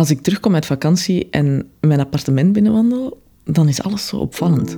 Als 0.00 0.10
ik 0.10 0.20
terugkom 0.20 0.54
uit 0.54 0.66
vakantie 0.66 1.28
en 1.30 1.66
mijn 1.80 2.00
appartement 2.00 2.52
binnenwandel, 2.52 3.22
dan 3.44 3.68
is 3.68 3.82
alles 3.82 4.06
zo 4.06 4.16
opvallend. 4.16 4.76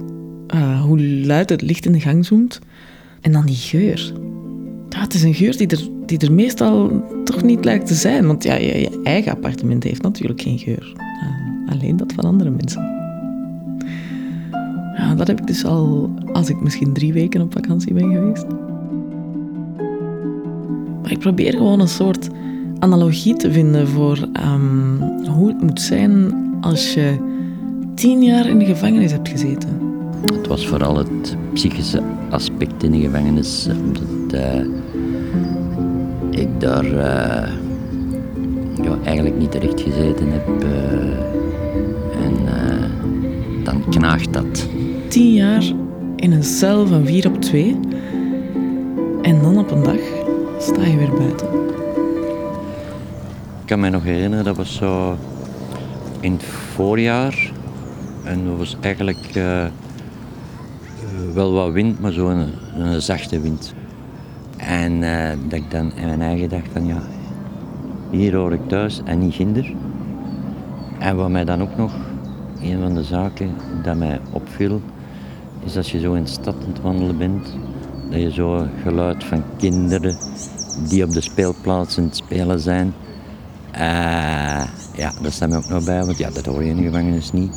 Uh, 0.54 0.83
hoe 0.83 1.02
luid 1.02 1.50
het 1.50 1.62
licht 1.62 1.87
in 1.87 1.92
de 1.92 2.00
gang 2.00 2.26
zoomt. 2.26 2.58
En 3.21 3.33
dan 3.33 3.47
die 3.47 3.57
geur. 3.57 4.13
Ja, 4.89 5.00
het 5.00 5.15
is 5.15 5.23
een 5.23 5.35
geur 5.35 5.57
die 5.57 5.67
er, 5.67 5.89
die 6.07 6.19
er 6.19 6.33
meestal 6.33 7.05
toch 7.25 7.43
niet 7.43 7.65
lijkt 7.65 7.87
te 7.87 7.95
zijn. 7.95 8.27
Want 8.27 8.43
ja, 8.43 8.55
je, 8.55 9.00
eigen 9.03 9.32
appartement 9.32 9.82
heeft 9.82 10.03
natuurlijk 10.03 10.41
geen 10.41 10.59
geur. 10.59 10.93
Uh, 10.96 11.73
alleen 11.73 11.96
dat 11.96 12.12
van 12.12 12.25
andere 12.25 12.50
mensen. 12.50 12.82
Ja, 14.96 15.14
dat 15.14 15.27
heb 15.27 15.41
ik 15.41 15.46
dus 15.46 15.64
al 15.64 16.14
als 16.32 16.48
ik 16.48 16.61
misschien 16.61 16.93
drie 16.93 17.12
weken 17.12 17.41
op 17.41 17.52
vakantie 17.52 17.95
ben 17.95 18.12
geweest. 18.12 18.46
Maar 21.02 21.11
ik 21.11 21.18
probeer 21.18 21.52
gewoon 21.52 21.80
een 21.80 21.89
soort 21.89 22.29
analogie 22.82 23.36
te 23.36 23.52
vinden 23.52 23.88
voor 23.88 24.18
um, 24.44 25.00
hoe 25.28 25.48
het 25.48 25.62
moet 25.62 25.80
zijn 25.80 26.34
als 26.60 26.95
je 26.95 27.16
tien 27.95 28.23
jaar 28.23 28.46
in 28.46 28.59
de 28.59 28.64
gevangenis 28.64 29.12
hebt 29.12 29.28
gezeten. 29.28 29.68
Het 30.32 30.46
was 30.46 30.66
vooral 30.66 30.96
het 30.96 31.37
psychische 31.52 32.02
aspect 32.30 32.82
in 32.82 32.90
de 32.90 33.00
gevangenis. 33.00 33.68
Dat 33.92 34.40
uh, 34.40 34.64
ik 36.30 36.60
daar 36.60 36.84
uh, 36.84 37.48
ja, 38.84 38.98
eigenlijk 39.04 39.38
niet 39.38 39.51
terecht 39.51 39.80
gezeten 39.80 40.26
heb. 40.30 40.48
Uh, 40.62 40.70
en 42.24 42.34
dan 43.64 43.84
knaagt 43.90 44.32
dat. 44.32 44.68
Tien 45.09 45.32
jaar 45.32 45.64
in 46.16 46.32
een 46.32 46.45
cel 46.45 46.87
van 46.87 47.06
vier 47.06 47.26
op 47.26 47.40
twee. 47.40 47.78
En 49.23 49.42
dan 49.42 49.59
op 49.59 49.70
een 49.70 49.82
dag 49.82 50.01
sta 50.59 50.84
je 50.84 50.96
weer 50.96 51.12
buiten. 51.18 51.48
Kan 53.72 53.80
me 53.80 53.88
nog 53.88 54.02
herinneren, 54.02 54.44
dat 54.44 54.56
was 54.56 54.74
zo 54.74 55.16
in 56.20 56.32
het 56.32 56.44
voorjaar. 56.44 57.52
En 58.24 58.45
dat 58.45 58.56
was 58.56 58.76
eigenlijk 58.80 59.34
uh, 59.37 59.64
wel 61.34 61.52
wat 61.52 61.73
wind, 61.73 62.01
maar 62.01 62.12
zo 62.12 62.29
een, 62.29 63.02
zachte 63.02 63.40
wind. 63.40 63.74
En 64.56 64.92
uh, 64.92 65.31
dat 65.48 65.59
ik 65.59 65.70
dan 65.70 65.92
in 65.95 66.06
mijn 66.06 66.23
eigen 66.23 66.48
dacht 66.48 66.67
van 66.73 66.87
ja, 66.87 67.03
hier 68.11 68.34
hoor 68.34 68.53
ik 68.53 68.69
thuis 68.69 69.01
en 69.05 69.19
niet 69.19 69.34
ginder. 69.34 69.75
En 70.98 71.17
wat 71.17 71.31
mij 71.31 71.45
dan 71.45 71.62
ook 71.62 71.77
nog, 71.77 71.92
een 72.62 72.81
van 72.81 72.95
de 72.95 73.05
zaken 73.05 73.55
dat 73.83 73.97
mij 73.97 74.20
opviel, 74.33 74.81
is 75.64 75.77
als 75.77 75.92
je 75.92 76.01
zo 76.01 76.12
in 76.12 76.23
de 76.23 76.31
stad 76.31 76.55
aan 76.55 76.73
het 76.73 76.81
wandelen 76.81 77.19
bent, 77.19 77.57
dat 78.11 78.20
je 78.20 78.33
zo 78.33 78.67
geluid 78.83 79.25
van 79.25 79.42
kinderen 79.57 80.17
die 80.89 81.05
op 81.05 81.12
de 81.12 81.20
speelplaats 81.20 81.98
aan 81.98 82.05
het 82.05 82.17
spelen 82.17 82.61
zijn. 82.61 82.95
Uh, 83.75 84.65
ja, 84.95 85.12
dat 85.20 85.33
staat 85.33 85.48
me 85.48 85.56
ook 85.56 85.69
nog 85.69 85.84
bij, 85.84 86.05
want 86.05 86.19
ja, 86.19 86.31
dat 86.31 86.47
hoor 86.47 86.62
je 86.62 86.70
in 86.70 86.77
de 86.77 86.83
gevangenis 86.83 87.33
niet. 87.33 87.53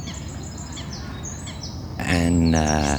En 1.97 2.53
uh, 2.53 2.95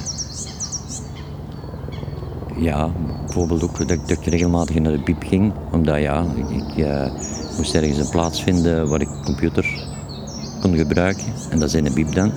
ja, 2.56 2.90
bijvoorbeeld 3.24 3.62
ook 3.62 3.88
dat, 3.88 4.08
dat, 4.08 4.18
ik 4.18 4.24
regelmatig 4.24 4.78
naar 4.78 4.92
de 4.92 5.02
piep 5.02 5.22
ging, 5.22 5.52
omdat 5.72 6.00
ja, 6.00 6.24
ik, 6.50 6.76
uh, 6.76 7.06
moest 7.56 7.74
ergens 7.74 7.98
een 7.98 8.08
plaats 8.08 8.42
vinden 8.42 8.88
waar 8.88 9.00
ik 9.00 9.08
computer 9.24 9.84
kon 10.60 10.76
gebruiken. 10.76 11.26
En 11.50 11.58
dat 11.58 11.68
is 11.68 11.74
in 11.74 11.84
de 11.84 11.92
piep 11.92 12.14
dan. 12.14 12.32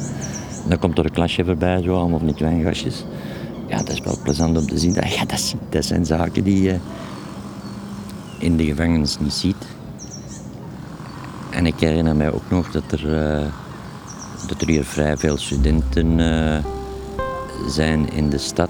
Dan 0.68 0.80
komt 0.80 0.98
er 0.98 1.06
een 1.06 1.12
klasje 1.12 1.46
voorbij, 1.46 1.82
zo 1.82 1.96
allemaal 1.96 2.18
van 2.18 2.28
die 2.28 2.36
kleine 2.36 2.64
gastjes. 2.64 3.06
Ja, 3.68 3.78
dat 3.78 3.90
is 3.90 4.00
wel 4.00 4.18
plezant 4.24 4.58
om 4.58 4.68
te 4.68 4.78
zien. 4.78 4.94
Ja, 4.94 5.26
dat, 5.26 5.56
dat 5.70 5.86
zijn 5.86 6.06
zaken 6.06 6.44
die 6.44 6.62
je 6.62 6.76
in 8.38 8.58
de 8.58 8.66
gevangenis 8.66 9.20
niet 9.20 9.34
ziet. 9.34 9.78
En 11.60 11.66
ik 11.66 11.80
herinner 11.80 12.16
mij 12.16 12.32
ook 12.32 12.50
nog 12.50 12.72
dat 12.72 12.92
er, 12.92 13.06
uh, 13.06 13.46
dat 14.48 14.62
er 14.62 14.68
hier 14.68 14.84
vrij 14.84 15.18
veel 15.18 15.38
studenten 15.38 16.20
uh, 16.20 16.58
zijn 17.68 18.14
in 18.14 18.30
de 18.30 18.38
stad. 18.38 18.70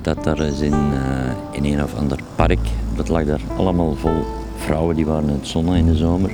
Dat 0.00 0.26
er 0.26 0.40
is 0.40 0.60
in, 0.60 0.72
uh, 0.72 1.30
in 1.50 1.64
een 1.64 1.82
of 1.82 1.94
ander 1.94 2.18
park, 2.34 2.58
dat 2.96 3.08
lag 3.08 3.24
daar 3.24 3.40
allemaal 3.56 3.96
vol 3.96 4.24
vrouwen 4.56 4.96
die 4.96 5.06
waren 5.06 5.28
in 5.28 5.34
het 5.34 5.46
zonnen 5.46 5.76
in 5.76 5.86
de 5.86 5.96
zomer. 5.96 6.30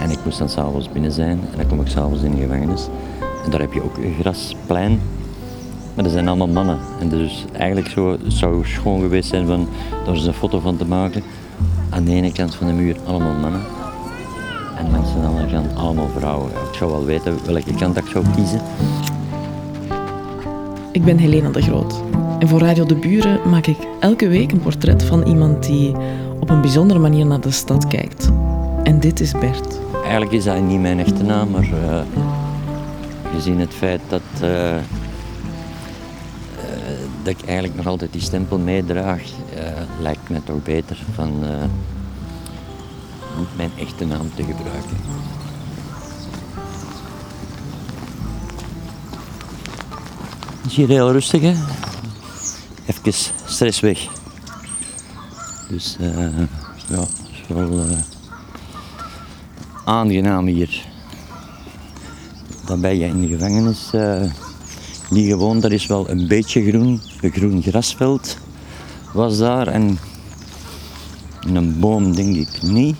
En 0.00 0.10
ik 0.10 0.18
moest 0.24 0.38
dan 0.38 0.48
s'avonds 0.48 0.92
binnen 0.92 1.12
zijn 1.12 1.40
en 1.50 1.56
dan 1.56 1.66
kom 1.66 1.80
ik 1.80 1.88
s'avonds 1.88 2.22
in 2.22 2.34
de 2.34 2.40
gevangenis. 2.40 2.88
En 3.44 3.50
daar 3.50 3.60
heb 3.60 3.72
je 3.72 3.82
ook 3.82 3.96
een 3.96 4.16
grasplein. 4.20 5.00
Maar 5.94 6.04
dat 6.04 6.12
zijn 6.12 6.28
allemaal 6.28 6.48
mannen. 6.48 6.78
En 7.00 7.08
dus 7.08 7.44
eigenlijk 7.52 7.88
zo, 7.88 8.10
het 8.10 8.20
zou 8.32 8.66
schoon 8.66 9.00
geweest 9.00 9.28
zijn 9.28 9.46
van 9.46 9.68
daar 10.04 10.14
eens 10.14 10.26
een 10.26 10.34
foto 10.34 10.58
van 10.58 10.76
te 10.76 10.86
maken. 10.86 11.22
Aan 11.90 12.04
de 12.04 12.12
ene 12.12 12.32
kant 12.32 12.54
van 12.54 12.66
de 12.66 12.72
muur 12.72 12.96
allemaal 13.06 13.34
mannen. 13.34 13.81
En 14.82 14.90
langs 14.90 15.12
de 15.12 15.20
andere 15.26 15.50
kant 15.50 15.76
allemaal 15.76 16.08
vrouwen. 16.16 16.50
Ik 16.50 16.74
zou 16.78 16.90
wel 16.90 17.04
weten 17.04 17.44
welke 17.44 17.74
kant 17.74 17.96
ik 17.96 18.06
zou 18.06 18.24
kiezen. 18.34 18.60
Ik 20.92 21.04
ben 21.04 21.18
Helena 21.18 21.50
de 21.50 21.62
Groot. 21.62 22.02
En 22.38 22.48
voor 22.48 22.60
Radio 22.60 22.84
de 22.84 22.94
Buren 22.94 23.48
maak 23.50 23.66
ik 23.66 23.76
elke 24.00 24.28
week 24.28 24.52
een 24.52 24.60
portret 24.60 25.02
van 25.02 25.22
iemand 25.22 25.66
die 25.66 25.94
op 26.40 26.50
een 26.50 26.60
bijzondere 26.60 26.98
manier 26.98 27.26
naar 27.26 27.40
de 27.40 27.50
stad 27.50 27.86
kijkt. 27.86 28.30
En 28.82 29.00
dit 29.00 29.20
is 29.20 29.32
Bert. 29.32 29.80
Eigenlijk 30.02 30.32
is 30.32 30.44
dat 30.44 30.60
niet 30.60 30.80
mijn 30.80 30.98
echte 30.98 31.22
naam, 31.22 31.50
maar 31.50 31.68
uh, 31.68 32.00
gezien 33.34 33.60
het 33.60 33.74
feit 33.74 34.00
dat, 34.08 34.22
uh, 34.42 34.48
uh, 34.50 34.78
dat 37.22 37.32
ik 37.38 37.42
eigenlijk 37.44 37.76
nog 37.76 37.86
altijd 37.86 38.12
die 38.12 38.20
stempel 38.20 38.58
meedraag, 38.58 39.22
lijkt 40.00 40.28
mij 40.28 40.40
toch 40.44 40.62
beter 40.62 41.02
van 41.14 41.32
niet 43.38 43.56
mijn 43.56 43.70
echte 43.78 44.04
naam 44.04 44.30
te 44.34 44.44
gebruiken. 44.44 44.96
Het 50.62 50.70
is 50.70 50.76
hier 50.76 50.88
heel 50.88 51.12
rustig, 51.12 51.42
hè? 51.42 51.54
Even 52.86 53.12
stress 53.44 53.80
weg. 53.80 54.06
Dus 55.68 55.96
ja, 55.98 57.00
het 57.00 57.08
is 57.32 57.48
wel 57.48 57.86
aangenaam 59.84 60.46
hier. 60.46 60.86
Dan 62.66 62.80
ben 62.80 62.98
je 62.98 63.06
in 63.06 63.20
de 63.20 63.28
gevangenis 63.28 63.90
uh, 63.94 64.22
niet 65.10 65.26
gewoon, 65.26 65.62
er 65.62 65.72
is 65.72 65.86
wel 65.86 66.10
een 66.10 66.28
beetje 66.28 66.68
groen, 66.68 67.00
een 67.20 67.30
groen 67.30 67.62
grasveld 67.62 68.36
was 69.12 69.38
daar 69.38 69.66
en 69.66 69.98
een 71.40 71.80
boom 71.80 72.14
denk 72.14 72.36
ik 72.36 72.62
niet. 72.62 72.96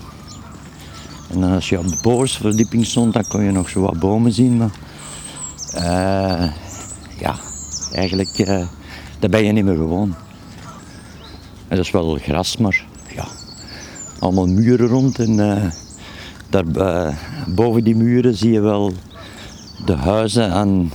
En 1.32 1.42
als 1.42 1.68
je 1.68 1.78
op 1.78 1.88
de 1.88 1.98
bovenste 2.02 2.40
verdieping 2.40 2.86
stond, 2.86 3.12
dan 3.12 3.26
kon 3.28 3.42
je 3.42 3.50
nog 3.50 3.68
zo 3.68 3.80
wat 3.80 3.98
bomen 3.98 4.32
zien, 4.32 4.56
maar 4.56 4.70
uh, 5.74 6.50
ja, 7.18 7.34
eigenlijk 7.92 8.38
uh, 8.38 8.66
daar 9.18 9.30
ben 9.30 9.44
je 9.44 9.52
niet 9.52 9.64
meer 9.64 9.76
gewoon. 9.76 10.14
En 11.68 11.76
dat 11.76 11.84
is 11.84 11.90
wel 11.90 12.14
gras, 12.14 12.56
maar 12.56 12.84
ja, 13.14 13.24
allemaal 14.18 14.46
muren 14.46 14.88
rond 14.88 15.18
en 15.18 15.36
daar 16.50 16.64
uh, 16.76 17.14
boven 17.46 17.84
die 17.84 17.96
muren 17.96 18.34
zie 18.34 18.52
je 18.52 18.60
wel 18.60 18.92
de 19.84 19.96
huizen 19.96 20.52
aan, 20.52 20.92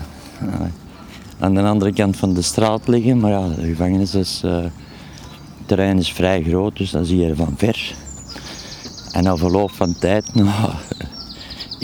aan 1.40 1.54
de 1.54 1.62
andere 1.62 1.94
kant 1.94 2.18
van 2.18 2.34
de 2.34 2.42
straat 2.42 2.88
liggen. 2.88 3.20
Maar 3.20 3.32
ja, 3.32 3.48
de 3.48 3.68
gevangenis 3.68 4.16
is, 4.16 4.42
het 4.42 4.72
terrein 5.66 5.98
is 5.98 6.12
vrij 6.12 6.44
groot, 6.44 6.78
dus 6.78 6.92
dat 6.92 7.08
zie 7.08 7.18
je 7.18 7.36
van 7.36 7.54
ver. 7.58 7.96
En 9.18 9.24
na 9.24 9.38
verloop 9.38 9.72
van 9.72 9.94
tijd, 10.00 10.34
nou, 10.36 10.72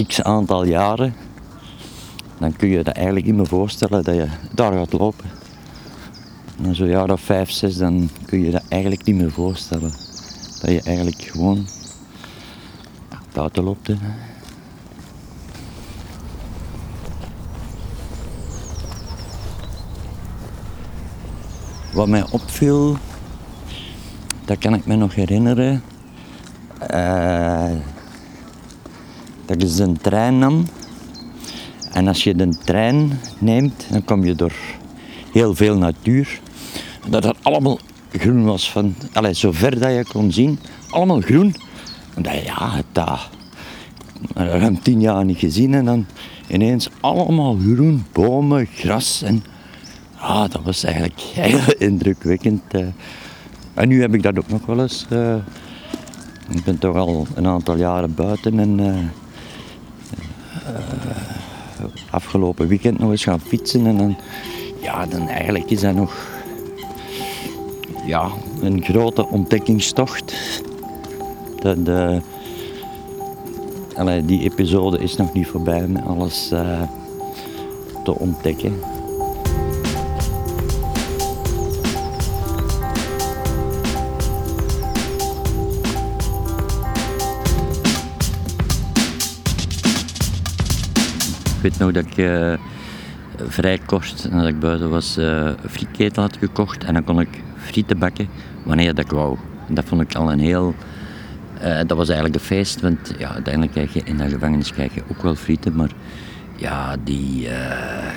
x 0.08 0.22
aantal 0.22 0.64
jaren, 0.64 1.16
dan 2.40 2.56
kun 2.56 2.70
je 2.70 2.84
dat 2.84 2.96
eigenlijk 2.96 3.26
niet 3.26 3.36
meer 3.36 3.48
voorstellen 3.48 4.04
dat 4.04 4.16
je 4.16 4.28
daar 4.52 4.74
gaat 4.74 4.94
lopen. 4.94 5.30
En 6.64 6.76
zo'n 6.76 6.88
jaar 6.88 7.12
of 7.12 7.22
vijf, 7.22 7.52
zes, 7.52 7.78
dan 7.78 8.10
kun 8.26 8.40
je 8.40 8.52
dat 8.52 8.64
eigenlijk 8.70 9.04
niet 9.04 9.16
meer 9.16 9.32
voorstellen. 9.32 9.92
Dat 10.62 10.70
je 10.70 10.82
eigenlijk 10.82 11.22
gewoon 11.22 11.66
buiten 13.34 13.64
loopt. 13.64 13.90
Wat 21.94 22.08
mij 22.08 22.26
opviel, 22.32 22.98
dat 24.46 24.58
kan 24.58 24.74
ik 24.74 24.86
me 24.86 24.96
nog 24.96 25.16
herinneren. 25.16 25.84
Uh, 26.94 27.72
dat 29.46 29.64
is 29.64 29.80
een 29.80 29.98
trein 29.98 30.38
nam. 30.38 30.66
En 31.92 32.08
als 32.08 32.24
je 32.24 32.36
de 32.36 32.58
trein 32.64 33.20
neemt, 33.40 33.86
dan 33.90 34.06
kom 34.06 34.24
je 34.24 34.36
door 34.36 34.54
heel 35.32 35.56
veel 35.56 35.78
natuur. 35.78 36.40
Dat 37.08 37.24
het 37.24 37.38
allemaal 37.42 37.80
groen 38.12 38.44
was. 38.46 38.72
Van, 38.72 38.96
allez, 39.14 39.40
zo 39.40 39.52
ver 39.52 39.80
dat 39.80 39.92
je 39.92 40.06
kon 40.12 40.32
zien, 40.32 40.60
allemaal 40.90 41.22
groen. 41.22 41.56
Dat, 42.22 42.44
ja, 42.44 42.82
dat 42.92 43.30
ruim 44.34 44.82
tien 44.82 45.02
jaar 45.02 45.26
niet 45.26 45.38
gezien 45.38 45.74
en 45.74 45.86
dan 45.86 46.06
ineens 46.48 46.90
allemaal 47.00 47.58
groen, 47.58 48.06
bomen, 48.12 48.68
gras. 48.76 49.22
En 49.22 49.44
ah, 50.18 50.50
dat 50.50 50.62
was 50.64 50.84
eigenlijk 50.84 51.20
heel 51.34 51.74
indrukwekkend. 51.78 52.62
Eh. 52.68 52.86
En 53.74 53.88
nu 53.88 54.02
heb 54.02 54.14
ik 54.14 54.24
dat 54.24 54.38
ook 54.38 54.50
nog 54.50 54.66
wel 54.66 54.82
eens. 54.82 55.06
Ik 56.50 56.64
ben 56.64 56.80
toch 56.80 56.96
al 56.96 57.28
een 57.36 57.48
aantal 57.48 57.76
jaren 57.76 58.16
buiten 58.16 58.60
en 58.60 58.80
uh, 58.80 58.98
afgelopen 62.10 62.68
weekend 62.68 63.00
nog 63.00 63.12
eens 63.12 63.24
gaan 63.24 63.40
fietsen 63.40 63.86
en 63.86 64.18
ja, 64.82 65.06
dan 65.06 65.28
eigenlijk 65.28 65.70
is 65.70 65.82
dat 65.82 65.96
nog 65.96 66.28
ja, 68.06 68.32
een 68.62 68.84
grote 68.84 69.28
ontdekkingstocht. 69.28 70.62
Dat, 71.60 71.78
allee, 73.96 74.26
die 74.26 74.42
episode 74.42 75.00
is 75.00 75.16
nog 75.16 75.34
niet 75.34 75.48
voorbij 75.48 75.88
met 75.88 76.06
alles 76.06 76.48
te 78.04 78.20
ontdekken. 78.20 78.80
Weet 91.64 91.80
nog 91.80 91.92
dat 91.92 92.06
ik 92.06 92.18
uh, 92.18 92.54
vrij 93.48 93.80
kort 93.86 94.28
nadat 94.32 94.48
ik 94.48 94.60
buiten 94.60 94.90
was 94.90 95.18
uh, 95.18 95.50
frietketen 95.70 96.22
had 96.22 96.38
gekocht 96.38 96.84
en 96.84 96.94
dan 96.94 97.04
kon 97.04 97.20
ik 97.20 97.28
frieten 97.58 98.00
bakken 98.00 98.28
wanneer 98.64 98.96
dat 98.96 99.06
ik 99.06 99.12
wou. 99.12 99.38
Dat 99.68 99.86
vond 99.86 100.02
ik 100.02 100.16
al 100.16 100.32
een 100.32 100.40
heel... 100.40 100.76
Uh, 101.64 101.80
dat 101.88 101.98
was 101.98 102.08
eigenlijk 102.08 102.40
een 102.40 102.46
feest, 102.46 102.82
want 102.82 103.14
ja, 103.18 103.34
uiteindelijk 103.34 103.74
krijg 103.74 103.94
je 103.94 104.02
in 104.04 104.18
de 104.18 104.30
gevangenis 104.30 104.72
krijg 104.72 104.94
je 104.94 105.04
ook 105.12 105.22
wel 105.22 105.36
frieten, 105.36 105.76
maar 105.76 105.92
ja, 106.56 106.96
die, 107.04 107.42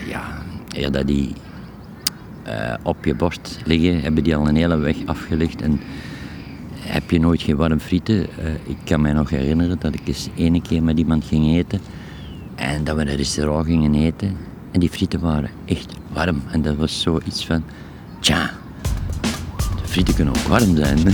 ja, 0.09 0.43
ja, 0.69 0.91
dat 0.91 1.07
die 1.07 1.33
op 2.83 3.05
je 3.05 3.15
bord 3.15 3.59
liggen, 3.65 4.01
hebben 4.01 4.25
die 4.25 4.37
al 4.37 4.49
een 4.49 4.57
hele 4.57 4.77
weg 4.77 4.97
afgelegd 5.05 5.63
en 5.63 5.81
heb 6.81 7.11
je 7.11 7.21
nooit 7.21 7.43
geen 7.43 7.57
warm 7.57 7.81
frieten. 7.81 8.27
ik 8.65 8.77
kan 8.85 9.01
me 9.01 9.13
nog 9.13 9.31
herinneren 9.31 9.79
dat 9.79 9.95
ik 9.95 10.01
eens 10.05 10.29
ene 10.37 10.63
keer 10.63 10.83
met 10.83 10.99
iemand 10.99 11.25
ging 11.25 11.57
eten 11.57 11.81
en 12.57 12.85
dat 12.85 12.97
we 12.97 13.03
naar 13.03 13.13
een 13.13 13.19
restaurant 13.19 13.67
gingen 13.67 13.95
eten. 13.95 14.37
En 14.71 14.81
die 14.81 14.91
frieten 14.91 15.21
waren 15.21 15.51
echt 15.65 15.93
warm. 16.13 16.43
En 16.51 16.63
dat 16.63 16.77
was 16.77 17.01
zoiets 17.01 17.47
van, 17.47 17.63
tja, 18.21 18.51
de 19.83 19.89
frieten 19.89 20.15
kunnen 20.15 20.35
ook 20.37 20.43
warm 20.49 20.77
zijn. 20.77 20.99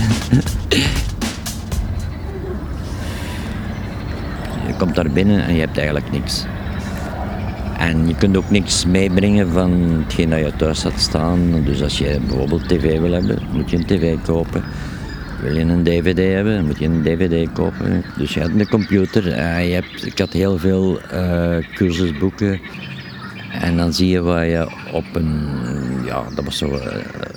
je 4.67 4.73
komt 4.77 4.95
daar 4.95 5.11
binnen 5.11 5.45
en 5.45 5.53
je 5.53 5.59
hebt 5.59 5.77
eigenlijk 5.77 6.11
niks. 6.11 6.45
En 7.77 8.07
je 8.07 8.15
kunt 8.15 8.37
ook 8.37 8.49
niks 8.49 8.85
meebrengen 8.85 9.51
van 9.51 9.71
hetgeen 9.71 10.29
dat 10.29 10.39
je 10.39 10.55
thuis 10.55 10.83
had 10.83 10.99
staan. 10.99 11.63
Dus 11.63 11.81
als 11.81 11.97
je 11.97 12.19
bijvoorbeeld 12.27 12.67
tv 12.67 12.99
wil 12.99 13.11
hebben, 13.11 13.39
moet 13.51 13.69
je 13.69 13.77
een 13.77 13.85
tv 13.85 14.15
kopen. 14.25 14.63
Wil 15.43 15.55
je 15.55 15.61
een 15.61 15.83
dvd 15.83 16.33
hebben, 16.33 16.55
dan 16.55 16.65
moet 16.65 16.79
je 16.79 16.85
een 16.85 17.03
dvd 17.03 17.51
kopen. 17.53 18.03
Dus 18.17 18.33
je 18.33 18.39
hebt 18.39 18.59
een 18.59 18.67
computer. 18.67 19.27
Uh, 19.27 19.67
je 19.67 19.73
hebt, 19.73 20.05
ik 20.05 20.19
had 20.19 20.33
heel 20.33 20.57
veel 20.57 20.99
uh, 21.13 21.57
cursusboeken. 21.75 22.61
En 23.61 23.77
dan 23.77 23.93
zie 23.93 24.09
je 24.09 24.21
waar 24.21 24.45
je 24.45 24.67
op 24.91 25.05
een, 25.13 25.49
ja, 26.05 26.23
dat 26.35 26.45
was 26.45 26.57
zo, 26.57 26.79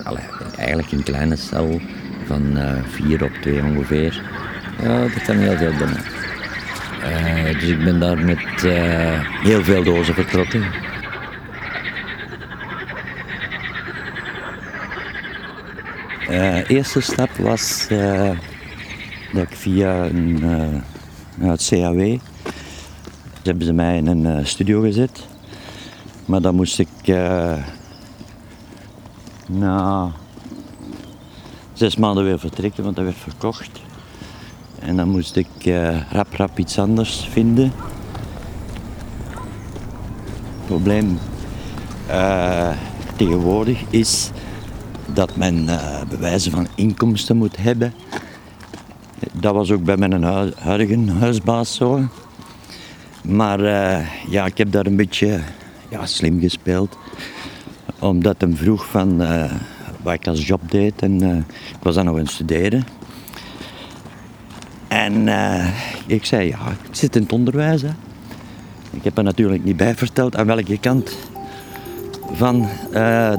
allez, 0.03 0.23
eigenlijk 0.57 0.93
een 0.93 1.03
kleine 1.03 1.37
cel 1.37 1.81
van 2.27 2.59
vier 2.89 3.25
op 3.25 3.33
twee 3.41 3.63
ongeveer. 3.63 4.23
Ja, 4.83 5.01
dat 5.01 5.23
kan 5.23 5.37
heel 5.37 5.57
veel 5.57 5.73
binnen. 5.79 6.03
dus 7.61 7.69
ik 7.69 7.85
ben 7.85 8.01
daar 8.01 8.19
met 8.19 8.63
heel 9.43 9.65
veel 9.65 9.85
dozen 9.85 10.15
vertrokken. 10.15 10.63
Uh, 16.31 16.71
eerste 16.71 17.01
stap 17.01 17.31
was 17.37 17.87
uh, 17.91 18.31
dat 19.33 19.43
ik 19.43 19.57
via 19.57 20.05
een, 20.05 20.43
uh, 21.39 21.49
het 21.51 21.67
CAW 21.69 22.19
hebben 23.43 23.67
ze 23.67 23.73
mij 23.73 23.97
in 23.97 24.07
een 24.07 24.47
studio 24.47 24.81
gezet. 24.81 25.27
Maar 26.25 26.41
dan 26.41 26.55
moest 26.55 26.79
ik 26.79 26.89
na 29.47 30.13
zes 31.73 31.97
maanden 31.97 32.25
weer 32.25 32.39
vertrekken, 32.39 32.85
want 32.85 32.97
dat 32.97 33.05
werd 33.05 33.17
verkocht. 33.17 33.81
En 34.79 34.97
dan 34.97 35.09
moest 35.09 35.37
ik 35.37 35.49
rap 36.11 36.33
rap 36.33 36.59
iets 36.59 36.79
anders 36.79 37.29
vinden. 37.31 37.73
Het 40.57 40.67
probleem 40.67 41.19
tegenwoordig 43.17 43.83
is 43.91 44.31
dat 45.15 45.37
men 45.37 45.65
uh, 45.65 46.03
bewijzen 46.09 46.53
van 46.53 46.67
inkomsten 46.75 47.37
moet 47.37 47.57
hebben. 47.57 47.95
Dat 49.33 49.55
was 49.55 49.71
ook 49.71 49.85
bij 49.85 49.97
mijn 49.97 50.23
huidige 50.59 51.13
huisbaas 51.19 51.75
zo. 51.75 52.01
Maar 53.23 53.61
uh, 53.61 54.07
ja, 54.29 54.47
ik 54.47 54.59
heb 54.59 54.73
daar 54.73 54.87
een 54.87 54.97
beetje 54.97 55.41
ja, 55.89 56.07
slim 56.07 56.41
gespeeld. 56.41 56.99
Omdat 57.99 58.41
hem 58.41 58.57
vroeg 58.57 58.87
van 58.87 59.23
uh, 59.23 59.53
wat 60.03 60.15
ik 60.15 60.27
als 60.27 60.47
job 60.47 60.71
deed. 60.71 61.03
En 61.03 61.23
ik 61.49 61.83
was 61.83 61.95
dan 61.95 62.05
nog 62.05 62.15
aan 62.15 62.21
het 62.21 62.31
studeren. 62.31 62.87
En 64.89 65.29
ik 66.07 66.25
zei, 66.25 66.49
ja, 66.49 66.59
ik 66.89 66.95
zit 66.95 67.17
in 67.17 67.23
het 67.23 67.33
onderwijs. 67.33 67.83
Hè. 67.83 67.91
Ik 68.91 69.05
heb 69.05 69.19
er 69.19 69.25
natuurlijk 69.25 69.65
niet 69.65 69.77
bij 69.77 69.95
verteld 69.95 70.37
aan 70.37 70.47
welke 70.47 70.79
kant 70.79 71.17
van 72.33 72.69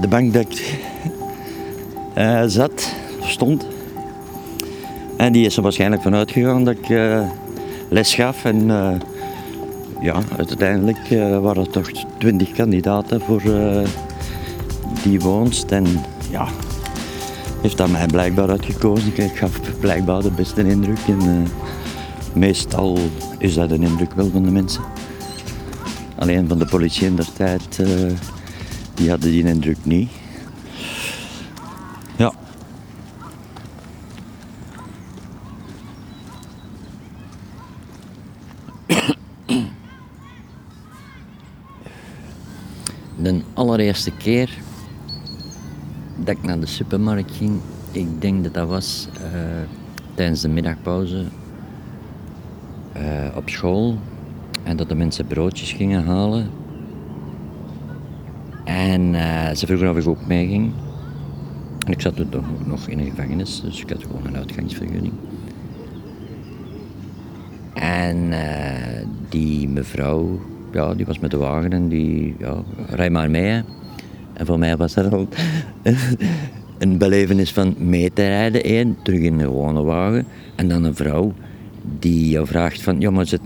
de 0.01 0.07
bank 0.09 0.33
dat 0.33 0.59
uh, 2.17 2.43
zat, 2.45 2.93
stond. 3.21 3.65
En 5.17 5.31
die 5.31 5.45
is 5.45 5.57
er 5.57 5.63
waarschijnlijk 5.63 6.01
vanuit 6.01 6.31
gegaan 6.31 6.63
dat 6.63 6.77
ik 6.77 6.89
uh, 6.89 7.29
les 7.89 8.13
gaf. 8.13 8.45
En 8.45 8.61
uh, 8.61 8.91
ja, 10.01 10.21
uiteindelijk 10.37 11.09
waren 11.41 11.63
er 11.63 11.69
toch 11.69 11.91
twintig 12.17 12.51
kandidaten 12.51 13.21
voor 13.21 13.41
die 15.03 15.19
woonst. 15.19 15.71
En 15.71 15.85
ja, 16.29 16.47
heeft 17.61 17.77
dat 17.77 17.89
mij 17.89 18.05
blijkbaar 18.05 18.49
uitgekozen. 18.49 19.11
Ik 19.15 19.37
gaf 19.37 19.79
blijkbaar 19.79 20.21
de 20.21 20.31
beste 20.31 20.67
indruk. 20.67 20.99
En 21.07 21.47
meestal 22.33 22.97
is 23.37 23.53
dat 23.53 23.71
een 23.71 23.83
indruk 23.83 24.13
wel 24.13 24.29
van 24.29 24.43
de 24.43 24.51
mensen. 24.51 24.81
Alleen 26.15 26.47
van 26.47 26.57
de 26.57 26.65
politie 26.65 27.07
in 27.07 27.15
der 27.15 27.33
tijd, 27.33 27.83
die 28.93 29.09
hadden 29.09 29.31
die 29.31 29.43
indruk 29.43 29.77
niet. 29.83 30.09
Allereerste 43.57 44.11
keer 44.11 44.49
dat 46.15 46.35
ik 46.35 46.43
naar 46.43 46.59
de 46.59 46.65
supermarkt 46.65 47.35
ging, 47.35 47.59
ik 47.91 48.21
denk 48.21 48.43
dat 48.43 48.53
dat 48.53 48.67
was 48.67 49.07
uh, 49.13 49.21
tijdens 50.13 50.41
de 50.41 50.49
middagpauze 50.49 51.25
uh, 52.97 53.35
op 53.35 53.49
school. 53.49 53.97
En 54.63 54.77
dat 54.77 54.89
de 54.89 54.95
mensen 54.95 55.27
broodjes 55.27 55.71
gingen 55.71 56.05
halen. 56.05 56.49
En 58.63 59.13
uh, 59.13 59.49
ze 59.53 59.65
vroegen 59.65 59.89
of 59.89 59.97
ik 59.97 60.07
ook 60.07 60.27
mee 60.27 60.47
ging. 60.47 60.73
En 61.85 61.91
ik 61.91 62.01
zat 62.01 62.15
toen 62.15 62.43
nog 62.65 62.87
in 62.87 62.99
een 62.99 63.09
gevangenis, 63.09 63.61
dus 63.61 63.81
ik 63.81 63.89
had 63.89 64.01
gewoon 64.01 64.25
een 64.25 64.37
uitgangsvergunning. 64.37 65.13
En 67.73 68.33
die 69.29 69.69
mevrouw, 69.69 70.39
ja, 70.77 70.93
die 70.93 71.05
was 71.05 71.19
met 71.19 71.31
de 71.31 71.37
wagen 71.37 71.73
en 71.73 71.87
die, 71.87 72.35
ja, 72.39 72.63
rij 72.89 73.09
maar 73.09 73.29
mee. 73.29 73.63
En 74.33 74.45
voor 74.45 74.59
mij 74.59 74.77
was 74.77 74.93
dat 74.93 75.13
een 76.77 76.97
belevenis 76.97 77.51
van 77.51 77.75
mee 77.77 78.13
te 78.13 78.27
rijden, 78.27 78.63
één, 78.63 78.97
terug 79.03 79.19
in 79.19 79.33
een 79.33 79.39
gewone 79.39 79.83
wagen. 79.83 80.25
En 80.55 80.67
dan 80.67 80.83
een 80.83 80.95
vrouw 80.95 81.33
die 81.99 82.29
jou 82.29 82.47
vraagt 82.47 82.81
van, 82.81 82.99
ja 82.99 83.11
maar 83.11 83.25
zit, 83.25 83.41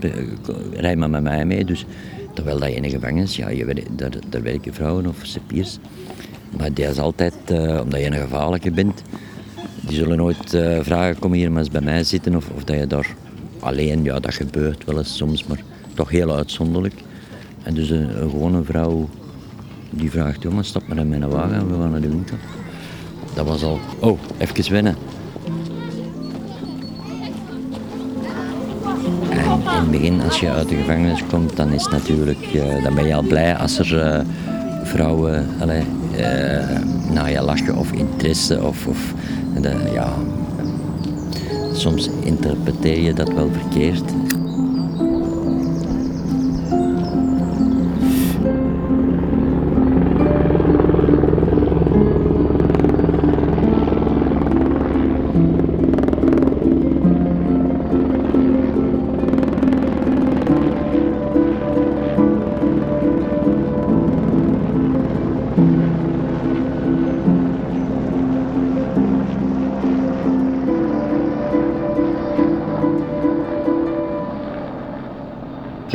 rij 0.72 0.96
maar 0.96 1.10
met 1.10 1.22
mij 1.22 1.44
mee. 1.44 1.64
Dus 1.64 1.86
terwijl 2.34 2.58
dat 2.58 2.68
je 2.68 2.74
in 2.74 2.84
een 2.84 2.90
gevangenis, 2.90 3.36
ja, 3.36 3.48
je, 3.48 3.84
daar, 3.96 4.10
daar 4.28 4.42
werken 4.42 4.74
vrouwen 4.74 5.06
of 5.06 5.16
cipiers. 5.22 5.78
Maar 6.58 6.72
die 6.72 6.86
is 6.86 6.98
altijd, 6.98 7.34
uh, 7.52 7.80
omdat 7.82 8.00
je 8.00 8.06
een 8.06 8.20
gevaarlijke 8.20 8.70
bent, 8.70 9.02
die 9.80 9.96
zullen 9.96 10.16
nooit 10.16 10.54
uh, 10.54 10.78
vragen, 10.80 11.18
kom 11.18 11.32
hier 11.32 11.50
maar 11.50 11.60
eens 11.60 11.70
bij 11.70 11.80
mij 11.80 12.04
zitten. 12.04 12.36
Of, 12.36 12.50
of 12.56 12.64
dat 12.64 12.76
je 12.76 12.86
daar 12.86 13.14
alleen, 13.60 14.04
ja 14.04 14.20
dat 14.20 14.34
gebeurt 14.34 14.84
wel 14.84 14.98
eens 14.98 15.16
soms, 15.16 15.44
maar 15.44 15.60
toch 15.94 16.10
heel 16.10 16.36
uitzonderlijk. 16.36 16.94
En 17.62 17.74
dus 17.74 17.90
een, 17.90 18.10
gewone 18.10 18.62
vrouw 18.62 19.08
die 19.90 20.10
vraagt, 20.10 20.42
jongen 20.42 20.64
stap 20.64 20.88
maar 20.88 20.96
in 20.96 21.08
mijn 21.08 21.28
wagen 21.28 21.54
en 21.54 21.68
we 21.68 21.74
gaan 21.74 21.90
naar 21.90 22.00
de 22.00 22.08
winkel. 22.08 22.36
Dat 23.34 23.46
was 23.46 23.62
al, 23.62 23.78
oh, 23.98 24.18
even. 24.38 24.76
En 24.76 24.96
in 29.38 29.80
het 29.80 29.90
begin, 29.90 30.20
als 30.20 30.40
je 30.40 30.50
uit 30.50 30.68
de 30.68 30.74
gevangenis 30.74 31.24
komt, 31.30 31.56
dan 31.56 31.72
is 31.72 31.88
natuurlijk, 31.88 32.54
uh, 32.54 32.84
dan 32.84 32.94
ben 32.94 33.06
je 33.06 33.14
al 33.14 33.22
blij 33.22 33.56
als 33.56 33.78
er 33.78 34.24
vrouwen 34.82 35.46
allez, 35.60 35.84
uh, 36.12 36.20
naar 37.12 37.30
je 37.30 37.42
lachen 37.42 37.76
of 37.76 37.92
interesse 37.92 38.62
of, 38.62 38.86
of 38.86 39.14
de, 39.60 39.90
ja, 39.92 40.12
soms 41.72 42.10
interpreteer 42.22 43.02
je 43.02 43.12
dat 43.12 43.32
wel 43.32 43.50
verkeerd. 43.52 44.02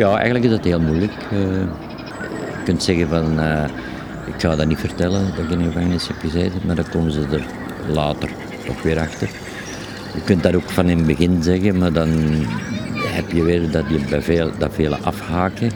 Ja, 0.08 0.16
eigenlijk 0.16 0.46
is 0.46 0.52
dat 0.52 0.64
heel 0.64 0.80
moeilijk. 0.80 1.12
Uh, 1.34 1.40
je 1.40 2.64
kunt 2.64 2.84
zeggen 2.84 3.08
van, 3.08 3.40
uh, 3.40 3.64
ik 4.26 4.34
ga 4.38 4.56
dat 4.56 4.68
niet 4.68 4.80
vertellen 4.80 5.26
dat 5.36 5.46
ik 5.46 5.52
in 5.52 5.58
de 5.58 5.64
gevangenis 5.64 6.08
heb 6.08 6.18
gezeten, 6.20 6.62
maar 6.66 6.76
dan 6.76 6.90
komen 6.90 7.12
ze 7.12 7.26
er 7.32 7.46
later 7.88 8.30
toch 8.66 8.82
weer 8.82 9.00
achter. 9.00 9.30
Je 10.14 10.22
kunt 10.24 10.44
dat 10.44 10.56
ook 10.56 10.70
van 10.70 10.90
in 10.90 10.98
het 10.98 11.08
begin 11.08 11.44
zeggen, 11.44 11.78
maar 11.78 11.94
dan 11.94 12.10
heb 12.98 13.32
je 13.32 13.44
weer 13.44 13.72
dat 13.72 13.90
je 13.90 14.00
bij 14.10 14.22
veel, 14.22 14.52
dat 14.58 14.74
vele 14.74 14.98
afhaken. 14.98 15.72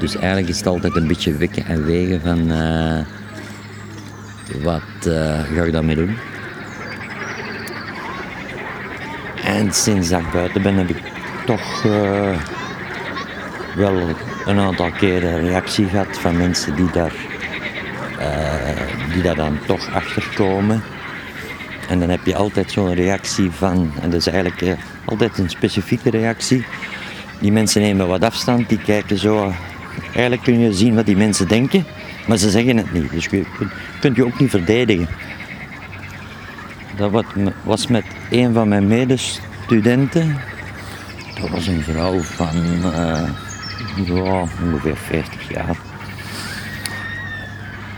Dus 0.00 0.16
eigenlijk 0.16 0.48
is 0.48 0.56
het 0.56 0.66
altijd 0.66 0.96
een 0.96 1.06
beetje 1.06 1.36
wikken 1.36 1.66
en 1.66 1.84
wegen 1.84 2.20
van 2.20 2.50
uh, 2.50 2.98
wat 4.62 5.12
ga 5.54 5.62
ik 5.64 5.72
daarmee 5.72 5.96
doen. 5.96 6.16
En 9.44 9.72
sinds 9.72 10.08
dat 10.08 10.20
ik 10.20 10.30
buiten 10.30 10.62
ben 10.62 10.74
heb 10.74 10.88
ik 10.88 11.02
toch 11.46 11.84
wel 13.78 14.08
een 14.46 14.58
aantal 14.58 14.90
keren 14.90 15.40
reactie 15.40 15.88
gehad 15.88 16.18
van 16.18 16.36
mensen 16.36 16.76
die 16.76 16.90
daar, 16.90 17.12
uh, 18.18 19.12
die 19.12 19.22
daar 19.22 19.34
dan 19.34 19.58
toch 19.66 19.92
achterkomen. 19.92 20.82
En 21.88 22.00
dan 22.00 22.08
heb 22.08 22.26
je 22.26 22.36
altijd 22.36 22.70
zo'n 22.70 22.94
reactie 22.94 23.50
van, 23.50 23.92
en 24.00 24.10
dat 24.10 24.20
is 24.20 24.26
eigenlijk 24.26 24.60
uh, 24.60 24.72
altijd 25.04 25.38
een 25.38 25.50
specifieke 25.50 26.10
reactie. 26.10 26.64
Die 27.40 27.52
mensen 27.52 27.82
nemen 27.82 28.08
wat 28.08 28.24
afstand, 28.24 28.68
die 28.68 28.78
kijken 28.78 29.18
zo. 29.18 29.52
Eigenlijk 30.12 30.42
kun 30.42 30.58
je 30.58 30.72
zien 30.72 30.94
wat 30.94 31.06
die 31.06 31.16
mensen 31.16 31.48
denken, 31.48 31.84
maar 32.26 32.36
ze 32.36 32.50
zeggen 32.50 32.76
het 32.76 32.92
niet. 32.92 33.10
Dus 33.10 33.24
je 33.24 33.44
kunt 34.00 34.16
je 34.16 34.24
ook 34.24 34.38
niet 34.38 34.50
verdedigen. 34.50 35.08
Dat 36.96 37.24
was 37.62 37.86
met 37.86 38.04
een 38.30 38.52
van 38.52 38.68
mijn 38.68 38.86
medestudenten. 38.86 40.36
Dat 41.40 41.50
was 41.50 41.66
een 41.66 41.82
vrouw 41.82 42.20
van. 42.20 42.56
Uh, 42.84 43.47
ja, 44.04 44.44
ongeveer 44.64 44.96
40 44.96 45.52
jaar. 45.52 45.76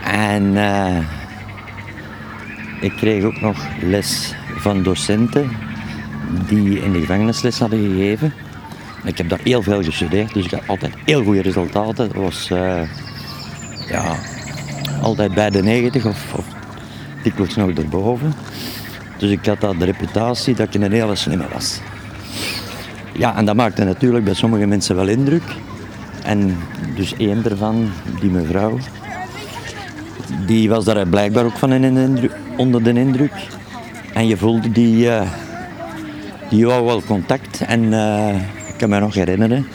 En 0.03 0.43
uh, 0.43 0.97
ik 2.79 2.91
kreeg 2.91 3.23
ook 3.23 3.41
nog 3.41 3.57
les 3.81 4.33
van 4.57 4.83
docenten 4.83 5.51
die 6.47 6.81
in 6.81 6.91
de 6.91 6.99
gevangenisles 6.99 7.59
hadden 7.59 7.79
gegeven. 7.79 8.33
Ik 9.03 9.17
heb 9.17 9.29
daar 9.29 9.39
heel 9.43 9.61
veel 9.61 9.83
gestudeerd, 9.83 10.33
dus 10.33 10.45
ik 10.45 10.51
had 10.51 10.67
altijd 10.67 10.93
heel 11.05 11.23
goede 11.23 11.41
resultaten. 11.41 12.07
Dat 12.07 12.23
was 12.23 12.49
uh, 12.51 12.81
ja, 13.87 14.15
altijd 15.01 15.33
bij 15.33 15.49
de 15.49 15.63
90 15.63 16.05
of, 16.05 16.33
of 16.35 16.45
dikwijls 17.23 17.55
nog 17.55 17.69
erboven. 17.69 18.33
Dus 19.17 19.29
ik 19.29 19.45
had 19.45 19.61
daar 19.61 19.77
de 19.77 19.85
reputatie 19.85 20.55
dat 20.55 20.75
ik 20.75 20.81
een 20.81 20.91
hele 20.91 21.15
slimme 21.15 21.45
was. 21.53 21.79
Ja, 23.11 23.35
en 23.35 23.45
dat 23.45 23.55
maakte 23.55 23.83
natuurlijk 23.83 24.23
bij 24.23 24.33
sommige 24.33 24.65
mensen 24.65 24.95
wel 24.95 25.07
indruk. 25.07 25.43
En 26.23 26.57
dus 26.95 27.15
één 27.17 27.45
ervan, 27.45 27.89
die 28.19 28.29
mevrouw, 28.29 28.77
die 30.45 30.69
was 30.69 30.85
daar 30.85 31.07
blijkbaar 31.07 31.45
ook 31.45 31.57
van 31.57 31.73
in 31.73 31.97
indruk, 31.97 32.31
onder 32.57 32.83
de 32.83 32.93
indruk. 32.93 33.33
En 34.13 34.27
je 34.27 34.37
voelde 34.37 34.71
die, 34.71 35.05
uh, 35.05 35.21
die 36.49 36.65
wou 36.65 36.85
wel 36.85 37.01
contact. 37.03 37.61
En 37.61 37.81
uh, 37.81 38.35
ik 38.67 38.77
kan 38.77 38.89
me 38.89 38.99
nog 38.99 39.13
herinneren 39.13 39.67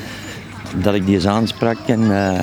dat 0.83 0.95
ik 0.95 1.07
die 1.07 1.15
eens 1.15 1.27
aansprak 1.27 1.79
en 1.87 2.01
uh, 2.01 2.39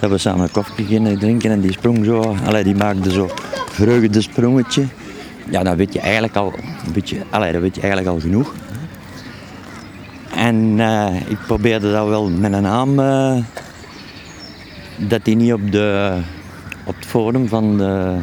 dat 0.00 0.10
we 0.10 0.18
samen 0.18 0.50
koffie 0.50 0.86
gingen 0.86 1.18
drinken 1.18 1.50
en 1.50 1.60
die 1.60 1.72
sprong 1.72 2.04
zo, 2.04 2.36
allee, 2.44 2.64
die 2.64 2.74
maakte 2.74 3.10
zo 3.12 3.30
vreugde 3.70 4.20
sprongetje. 4.20 4.86
Ja, 5.50 5.62
dan 5.62 5.76
weet 5.76 5.92
je 5.92 6.00
eigenlijk 6.00 6.36
al 6.36 6.52
een 6.86 6.92
beetje, 6.92 7.18
allee, 7.30 7.52
dan 7.52 7.60
weet 7.60 7.74
je 7.74 7.80
eigenlijk 7.80 8.10
al 8.10 8.20
genoeg. 8.20 8.54
En 10.36 10.78
uh, 10.78 11.20
ik 11.28 11.38
probeerde 11.46 11.92
dat 11.92 12.08
wel 12.08 12.30
met 12.30 12.52
een 12.52 12.62
naam, 12.62 12.98
uh, 12.98 13.36
dat 14.96 15.20
hij 15.22 15.34
niet 15.34 15.52
op, 15.52 15.72
de, 15.72 16.18
op 16.84 16.94
het 16.94 17.06
forum 17.06 17.48
van 17.48 17.78
de, 17.78 18.18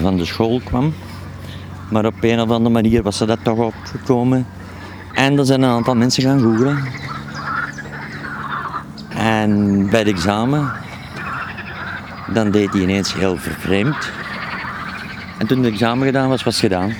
van 0.00 0.16
de 0.16 0.24
school 0.24 0.60
kwam. 0.64 0.94
Maar 1.90 2.06
op 2.06 2.14
een 2.20 2.40
of 2.40 2.50
andere 2.50 2.74
manier 2.74 3.02
was 3.02 3.16
ze 3.16 3.26
dat 3.26 3.38
toch 3.42 3.58
opgekomen. 3.58 4.46
En 5.14 5.38
er 5.38 5.44
zijn 5.44 5.62
een 5.62 5.70
aantal 5.70 5.94
mensen 5.94 6.22
gaan 6.22 6.40
googlen. 6.40 6.78
En 9.08 9.82
bij 9.90 9.98
het 9.98 10.08
examen, 10.08 10.72
dan 12.32 12.50
deed 12.50 12.72
hij 12.72 12.82
ineens 12.82 13.14
heel 13.14 13.36
vervreemd. 13.36 14.10
En 15.38 15.46
toen 15.46 15.58
het 15.58 15.72
examen 15.72 16.06
gedaan 16.06 16.28
was, 16.28 16.42
was 16.42 16.60
het 16.60 16.72
gedaan. 16.72 16.94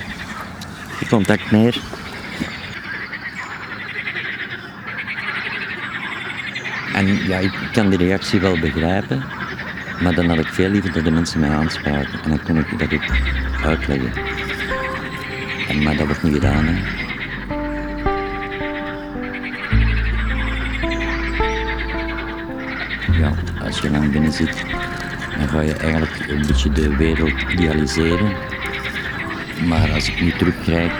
Je 0.99 1.07
contact 1.09 1.51
meer. 1.51 1.81
En 6.99 7.27
ja, 7.27 7.37
ik 7.37 7.69
kan 7.71 7.89
die 7.89 7.97
reactie 7.97 8.39
wel 8.39 8.59
begrijpen, 8.59 9.23
maar 10.01 10.15
dan 10.15 10.29
had 10.29 10.37
ik 10.37 10.47
veel 10.47 10.69
liever 10.69 10.93
dat 10.93 11.03
de 11.03 11.11
mensen 11.11 11.39
mij 11.39 11.49
aanspraken. 11.49 12.19
En 12.23 12.29
dan 12.29 12.43
kon 12.43 12.57
ik 12.57 12.79
dat 12.79 12.93
ook 12.93 13.05
uitleggen. 13.63 14.11
En, 15.67 15.83
maar 15.83 15.95
dat 15.97 16.05
wordt 16.05 16.23
niet 16.23 16.33
gedaan. 16.33 16.65
Ja, 23.19 23.33
als 23.61 23.79
je 23.79 23.89
lang 23.91 24.11
binnen 24.11 24.31
zit, 24.31 24.65
dan 25.37 25.47
ga 25.47 25.61
je 25.61 25.73
eigenlijk 25.73 26.29
een 26.29 26.47
beetje 26.47 26.71
de 26.71 26.95
wereld 26.95 27.41
idealiseren. 27.51 28.31
Maar 29.67 29.91
als 29.91 30.09
ik 30.09 30.21
nu 30.21 30.31
terugkijk, 30.31 30.93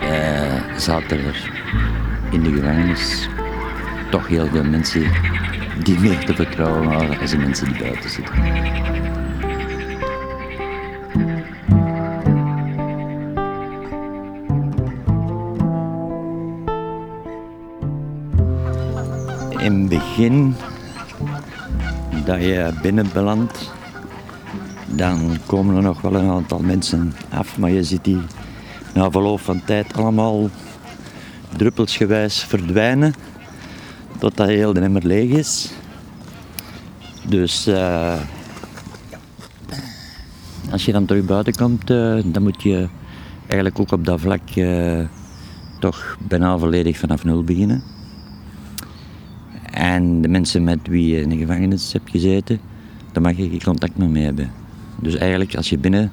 eh, 0.00 0.78
zaten 0.78 1.18
er 1.18 1.50
in 2.30 2.42
de 2.42 2.52
gevangenis 2.52 3.28
toch 4.16 4.28
heel 4.28 4.46
veel 4.46 4.64
mensen 4.64 5.10
die 5.82 6.00
meer 6.00 6.24
te 6.24 6.34
vertrouwen 6.34 6.84
waren 6.88 7.18
als 7.18 7.30
de 7.30 7.38
mensen 7.38 7.72
die 7.72 7.82
buiten 7.82 8.10
zitten. 8.10 8.34
In 19.58 19.80
het 19.80 19.88
begin 19.88 20.54
dat 22.24 22.40
je 22.40 22.72
binnen 22.82 23.06
belandt, 23.12 23.72
dan 24.86 25.38
komen 25.46 25.76
er 25.76 25.82
nog 25.82 26.00
wel 26.00 26.14
een 26.14 26.30
aantal 26.30 26.58
mensen 26.58 27.14
af, 27.28 27.58
maar 27.58 27.70
je 27.70 27.84
ziet 27.84 28.04
die 28.04 28.20
na 28.94 29.10
verloop 29.10 29.40
van 29.40 29.64
tijd 29.64 29.96
allemaal 29.96 30.50
druppelsgewijs 31.56 32.44
verdwijnen 32.44 33.14
totdat 34.18 34.46
heel 34.46 34.72
de 34.72 34.80
emmer 34.80 35.06
leeg 35.06 35.30
is. 35.30 35.72
Dus 37.28 37.68
uh, 37.68 38.20
als 40.70 40.84
je 40.84 40.92
dan 40.92 41.04
terug 41.04 41.24
buiten 41.24 41.54
komt, 41.54 41.90
uh, 41.90 42.22
dan 42.24 42.42
moet 42.42 42.62
je 42.62 42.88
eigenlijk 43.46 43.78
ook 43.78 43.92
op 43.92 44.04
dat 44.04 44.20
vlak 44.20 44.54
uh, 44.54 45.00
toch 45.78 46.16
bijna 46.28 46.58
volledig 46.58 46.98
vanaf 46.98 47.24
nul 47.24 47.44
beginnen. 47.44 47.82
En 49.70 50.22
de 50.22 50.28
mensen 50.28 50.64
met 50.64 50.78
wie 50.88 51.14
je 51.14 51.20
in 51.20 51.28
de 51.28 51.36
gevangenis 51.36 51.92
hebt 51.92 52.10
gezeten, 52.10 52.60
daar 53.12 53.22
mag 53.22 53.36
je 53.36 53.48
geen 53.48 53.62
contact 53.62 53.96
meer 53.96 54.10
mee 54.10 54.24
hebben. 54.24 54.50
Dus 55.00 55.14
eigenlijk 55.14 55.56
als 55.56 55.70
je 55.70 55.78
binnen 55.78 56.12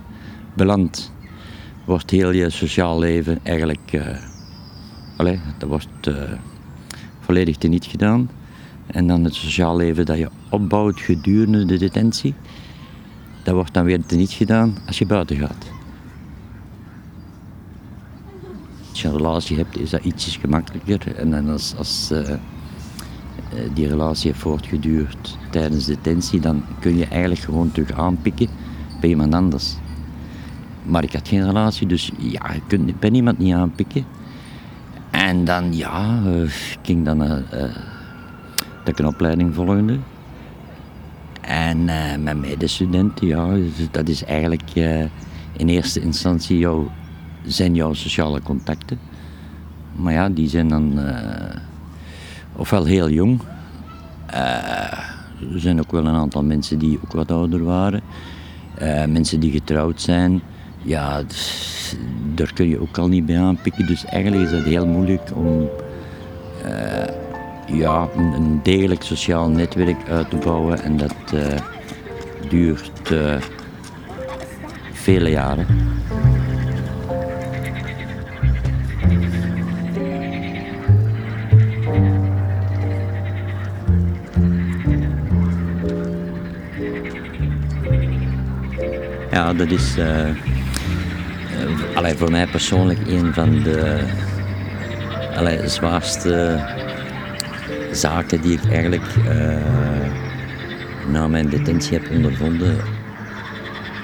belandt, 0.53 1.11
wordt 1.85 2.09
heel 2.09 2.31
je 2.31 2.49
sociaal 2.49 2.99
leven 2.99 3.39
eigenlijk, 3.43 4.01
allez, 5.17 5.39
dat 5.57 5.69
wordt 5.69 6.09
volledig 7.23 7.57
teniet 7.57 7.85
gedaan. 7.85 8.29
En 8.85 9.07
dan 9.07 9.23
het 9.23 9.33
sociaal 9.33 9.75
leven 9.75 10.05
dat 10.05 10.17
je 10.17 10.29
opbouwt 10.49 10.99
gedurende 10.99 11.65
de 11.65 11.77
detentie, 11.77 12.33
dat 13.43 13.53
wordt 13.53 13.73
dan 13.73 13.85
weer 13.85 14.05
teniet 14.05 14.31
gedaan 14.31 14.77
als 14.87 14.97
je 14.97 15.05
buiten 15.05 15.37
gaat. 15.37 15.71
Als 18.89 19.01
je 19.01 19.07
een 19.07 19.17
relatie 19.17 19.57
hebt, 19.57 19.79
is 19.79 19.89
dat 19.89 20.03
ietsjes 20.03 20.37
gemakkelijker. 20.37 21.15
En 21.15 21.31
dan 21.31 21.49
als, 21.49 21.73
als 21.77 22.11
uh, 22.11 22.19
die 23.73 23.87
relatie 23.87 24.31
heeft 24.31 24.43
voortgeduurd 24.43 25.37
tijdens 25.49 25.85
detentie, 25.85 26.39
dan 26.39 26.63
kun 26.79 26.97
je 26.97 27.05
eigenlijk 27.05 27.41
gewoon 27.41 27.71
terug 27.71 27.91
aanpikken 27.91 28.47
bij 28.99 29.09
iemand 29.09 29.33
anders. 29.33 29.75
Maar 30.83 31.03
ik 31.03 31.13
had 31.13 31.27
geen 31.27 31.45
relatie, 31.45 31.87
dus 31.87 32.11
ja, 32.17 32.49
ik 32.49 32.61
kunt, 32.67 32.89
ik 32.89 32.99
ben 32.99 33.15
iemand 33.15 33.37
niet 33.37 33.53
aanpikken. 33.53 34.05
En 35.33 35.45
dan, 35.45 35.73
ja, 35.75 36.21
uh, 36.25 36.49
ging 36.81 37.05
dan 37.05 37.23
uh, 37.23 37.29
dat 38.83 38.87
ik 38.87 38.99
een 38.99 39.05
opleiding 39.05 39.53
volgde. 39.53 39.97
En 41.41 41.85
met 42.23 42.37
medestudenten, 42.37 43.27
ja, 43.27 43.55
dat 43.91 44.07
is 44.07 44.23
eigenlijk 44.23 44.71
in 45.57 45.69
eerste 45.69 46.01
instantie 46.01 46.57
jouw, 46.57 46.91
zijn 47.45 47.75
jouw 47.75 47.93
sociale 47.93 48.41
contacten. 48.41 48.99
Maar 49.95 50.13
ja, 50.13 50.29
die 50.29 50.49
zijn 50.49 50.67
dan 50.67 50.99
ofwel 52.55 52.85
heel 52.85 53.09
jong. 53.09 53.41
er 54.27 55.59
zijn 55.59 55.79
ook 55.79 55.91
wel 55.91 56.05
een 56.05 56.15
aantal 56.15 56.43
mensen 56.43 56.79
die 56.79 56.99
ook 57.03 57.11
wat 57.11 57.31
ouder 57.31 57.63
waren. 57.63 58.01
mensen 59.07 59.39
die 59.39 59.51
getrouwd 59.51 60.01
zijn 60.01 60.41
ja, 60.83 61.23
dus, 61.23 61.82
daar 62.35 62.53
kun 62.53 62.67
je 62.67 62.81
ook 62.81 62.97
al 62.97 63.07
niet 63.07 63.25
bij 63.25 63.39
aanpikken. 63.39 63.87
Dus 63.87 64.05
eigenlijk 64.05 64.43
is 64.43 64.51
het 64.51 64.65
heel 64.65 64.87
moeilijk 64.87 65.35
om 65.35 65.69
uh, 66.65 67.77
ja, 67.77 68.07
een, 68.15 68.59
degelijk 68.63 69.03
sociaal 69.03 69.49
netwerk 69.49 70.09
uit 70.09 70.29
te 70.29 70.35
bouwen. 70.35 70.83
En 70.83 70.97
dat 70.97 71.15
uh, 71.33 71.41
duurt 72.49 73.11
uh, 73.11 73.35
vele 74.91 75.29
jaren. 75.29 75.65
Ja, 89.31 89.53
dat 89.53 89.71
is 89.71 89.97
allee, 92.03 92.17
voor 92.17 92.31
mij 92.31 92.47
persoonlijk 92.47 92.99
een 93.07 93.33
van 93.33 93.63
de 93.63 93.99
allee, 95.35 95.67
zwaarste 95.67 96.59
zaken 97.91 98.41
die 98.41 98.53
ik 98.53 98.71
eigenlijk 98.71 99.03
uh, 99.27 99.55
na 101.11 101.27
mijn 101.27 101.49
detentie 101.49 101.97
heb 101.97 102.09
ondervonden. 102.11 102.77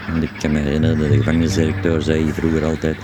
En 0.07 0.23
ik 0.23 0.31
kan 0.39 0.51
me 0.51 0.59
herinneren, 0.59 0.97
de 0.97 1.17
gevangenisdirecteur 1.17 2.01
zei 2.01 2.33
vroeger 2.33 2.65
altijd, 2.65 2.97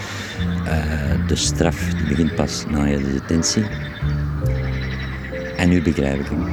uh, 0.66 1.28
de 1.28 1.36
straf 1.36 1.94
die 1.94 2.08
begint 2.08 2.36
pas 2.36 2.66
na 2.70 2.84
je 2.84 3.12
detentie. 3.14 3.66
En 5.58 5.70
nu 5.70 5.82
begrijp 5.82 6.20
ik 6.20 6.28
hem. 6.28 6.46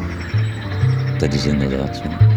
Dat 1.19 1.35
is 1.35 1.47
inderdaad 1.47 1.97
zo. 1.97 2.32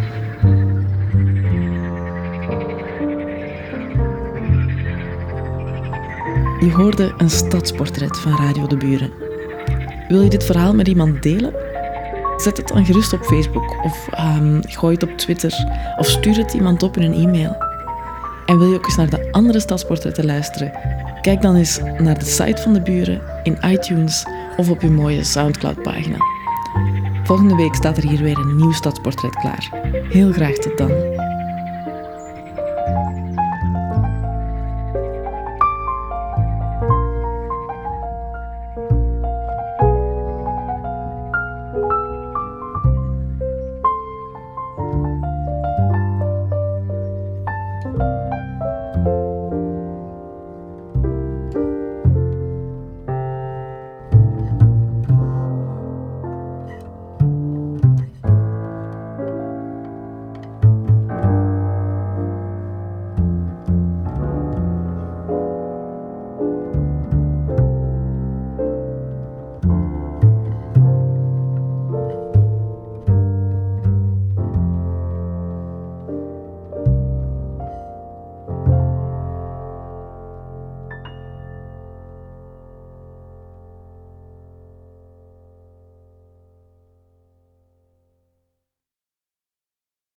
Je 6.66 6.74
hoorde 6.74 7.14
een 7.18 7.30
stadsportret 7.30 8.20
van 8.20 8.36
Radio 8.36 8.68
de 8.68 8.78
Buren. 8.78 9.12
Wil 10.08 10.22
je 10.22 10.30
dit 10.30 10.44
verhaal 10.44 10.74
met 10.74 10.88
iemand 10.88 11.24
delen? 11.24 11.54
Zet 12.38 12.58
het 12.58 12.68
dan 12.68 12.86
gerust 12.86 13.14
op 13.14 13.24
Facebook 13.24 13.84
of 13.84 14.10
um, 14.20 14.62
gooi 14.62 14.94
het 14.94 15.04
op 15.04 15.18
Twitter 15.18 15.54
of 15.98 16.08
stuur 16.08 16.38
het 16.38 16.54
iemand 16.54 16.84
op 16.84 16.98
in 16.98 17.04
een 17.04 17.28
e-mail. 17.28 17.58
En 18.46 18.58
wil 18.58 18.68
je 18.68 18.76
ook 18.76 18.86
eens 18.86 18.96
naar 18.96 19.10
de 19.10 19.32
andere 19.32 19.60
stadsportretten 19.60 20.26
luisteren? 20.26 20.72
Kijk 21.22 21.42
dan 21.42 21.56
eens 21.56 21.80
naar 21.98 22.20
de 22.20 22.26
site 22.26 22.62
van 22.62 22.74
de 22.74 22.82
buren 22.82 23.22
in 23.44 23.58
iTunes 23.66 24.26
of 24.58 24.70
op 24.70 24.82
je 24.82 24.90
mooie 24.90 25.24
Soundcloud-pagina. 25.24 26.18
Volgende 27.24 27.56
week 27.56 27.76
staat 27.76 27.98
er 27.98 28.10
hier 28.10 28.22
weer 28.22 28.38
een 28.38 28.56
nieuw 28.56 28.72
stadsportret 28.72 29.36
klaar. 29.36 29.70
Heel 30.10 30.32
graag 30.32 30.54
tot 30.54 30.78
dan. 30.78 30.92